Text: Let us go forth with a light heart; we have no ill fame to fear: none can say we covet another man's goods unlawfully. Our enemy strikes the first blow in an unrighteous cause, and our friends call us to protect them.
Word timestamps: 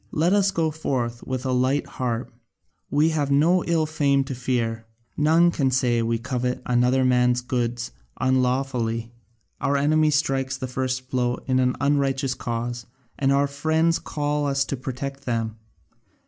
Let 0.11 0.33
us 0.33 0.49
go 0.49 0.71
forth 0.71 1.21
with 1.27 1.45
a 1.45 1.51
light 1.51 1.85
heart; 1.85 2.33
we 2.89 3.09
have 3.09 3.29
no 3.29 3.63
ill 3.65 3.85
fame 3.85 4.23
to 4.23 4.33
fear: 4.33 4.87
none 5.15 5.51
can 5.51 5.69
say 5.69 6.01
we 6.01 6.17
covet 6.17 6.59
another 6.65 7.05
man's 7.05 7.41
goods 7.41 7.91
unlawfully. 8.19 9.11
Our 9.59 9.77
enemy 9.77 10.09
strikes 10.09 10.57
the 10.57 10.65
first 10.65 11.11
blow 11.11 11.35
in 11.45 11.59
an 11.59 11.75
unrighteous 11.79 12.33
cause, 12.33 12.87
and 13.19 13.31
our 13.31 13.45
friends 13.45 13.99
call 13.99 14.47
us 14.47 14.65
to 14.65 14.75
protect 14.75 15.25
them. 15.25 15.57